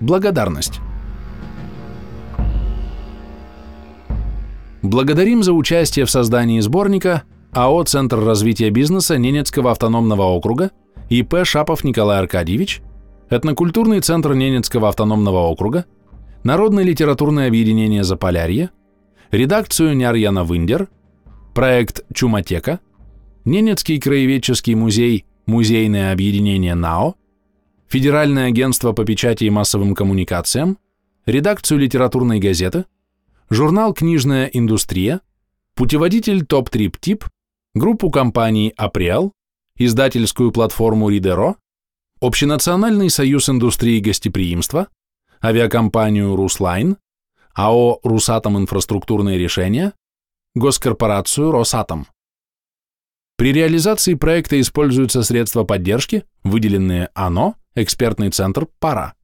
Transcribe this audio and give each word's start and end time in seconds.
Благодарность. 0.00 0.80
Благодарим 4.82 5.42
за 5.42 5.52
участие 5.52 6.04
в 6.04 6.10
создании 6.10 6.60
сборника 6.60 7.22
АО 7.52 7.82
«Центр 7.84 8.20
развития 8.20 8.70
бизнеса 8.70 9.16
Ненецкого 9.16 9.70
автономного 9.70 10.22
округа» 10.22 10.70
ИП 11.08 11.44
Шапов 11.44 11.82
Николай 11.82 12.18
Аркадьевич, 12.18 12.82
Этнокультурный 13.30 14.00
центр 14.00 14.34
Ненецкого 14.34 14.88
автономного 14.88 15.38
округа, 15.48 15.86
Народное 16.44 16.84
литературное 16.84 17.48
объединение 17.48 18.04
«Заполярье», 18.04 18.70
редакцию 19.30 19.96
Нярьяна 19.96 20.44
Виндер, 20.44 20.88
проект 21.54 22.04
«Чуматека», 22.14 22.80
Ненецкий 23.44 23.98
краеведческий 23.98 24.74
музей 24.74 25.24
«Музейное 25.46 26.12
объединение 26.12 26.74
НАО», 26.74 27.16
Федеральное 27.88 28.48
агентство 28.48 28.92
по 28.92 29.04
печати 29.04 29.44
и 29.44 29.50
массовым 29.50 29.94
коммуникациям, 29.94 30.78
редакцию 31.24 31.78
литературной 31.78 32.40
газеты, 32.40 32.86
журнал 33.48 33.94
«Книжная 33.94 34.46
индустрия», 34.46 35.20
путеводитель 35.74 36.44
«Топ-трип-тип», 36.44 37.24
группу 37.74 38.10
компаний 38.10 38.72
«Априал», 38.76 39.32
издательскую 39.76 40.50
платформу 40.50 41.08
«Ридеро», 41.10 41.56
Общенациональный 42.18 43.10
союз 43.10 43.50
индустрии 43.50 44.00
гостеприимства, 44.00 44.88
авиакомпанию 45.44 46.34
«Руслайн», 46.34 46.96
АО 47.54 48.00
«Русатом 48.02 48.56
инфраструктурные 48.56 49.38
решения», 49.38 49.92
госкорпорацию 50.54 51.50
«Росатом». 51.50 52.06
При 53.36 53.52
реализации 53.52 54.14
проекта 54.14 54.58
используются 54.58 55.22
средства 55.22 55.64
поддержки, 55.64 56.24
выделенные 56.42 57.10
ОНО, 57.14 57.54
экспертный 57.76 58.30
центр 58.30 58.66
«Пара». 58.80 59.15